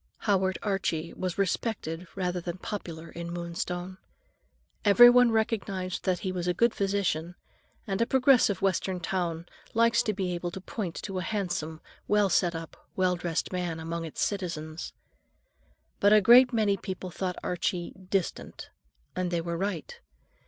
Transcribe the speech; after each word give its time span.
Howard 0.21 0.57
Archie 0.63 1.13
was 1.13 1.37
"respected" 1.37 2.07
rather 2.15 2.41
than 2.41 2.57
popular 2.57 3.09
in 3.09 3.29
Moonstone. 3.31 3.99
Everyone 4.83 5.31
recognized 5.31 6.05
that 6.05 6.21
he 6.21 6.31
was 6.31 6.47
a 6.47 6.55
good 6.55 6.73
physician, 6.73 7.35
and 7.85 8.01
a 8.01 8.07
progressive 8.07 8.63
Western 8.63 8.99
town 8.99 9.45
likes 9.75 10.01
to 10.01 10.11
be 10.11 10.33
able 10.33 10.49
to 10.49 10.59
point 10.59 10.95
to 11.03 11.19
a 11.19 11.21
handsome, 11.21 11.81
well 12.07 12.29
set 12.29 12.55
up, 12.55 12.87
well 12.95 13.15
dressed 13.15 13.53
man 13.53 13.79
among 13.79 14.03
its 14.03 14.23
citizens. 14.23 14.91
But 15.99 16.13
a 16.13 16.19
great 16.19 16.51
many 16.51 16.77
people 16.77 17.11
thought 17.11 17.37
Archie 17.43 17.93
"distant," 18.09 18.71
and 19.15 19.29
they 19.29 19.39
were 19.39 19.55
right. 19.55 19.99